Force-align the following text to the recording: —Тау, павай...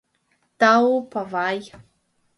—Тау, 0.59 0.91
павай... 1.11 1.59